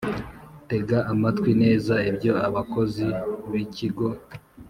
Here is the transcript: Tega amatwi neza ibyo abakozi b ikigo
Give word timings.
Tega 0.69 0.97
amatwi 1.11 1.51
neza 1.63 1.93
ibyo 2.09 2.33
abakozi 2.47 3.05
b 3.51 3.51
ikigo 3.63 4.07